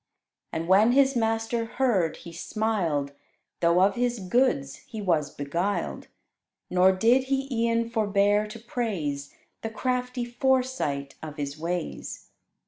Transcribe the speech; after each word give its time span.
And 0.51 0.67
when 0.67 0.93
his 0.93 1.15
master 1.15 1.65
heard, 1.65 2.17
he 2.17 2.33
smiled, 2.33 3.13
Though 3.59 3.81
of 3.81 3.93
his 3.93 4.17
goods 4.17 4.77
he 4.77 4.99
was 4.99 5.29
beguiled: 5.29 6.07
Nor 6.71 6.91
did 6.91 7.25
he 7.25 7.47
e'en 7.67 7.87
forbear 7.87 8.47
to 8.47 8.57
praise 8.57 9.35
The 9.61 9.69
crafty 9.69 10.25
foresight 10.25 11.13
of 11.21 11.37
his 11.37 11.55
ways. 11.55 12.29